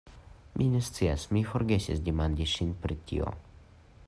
[0.61, 3.33] Mi ne scias, mi forgesis demandi ŝin pri tio.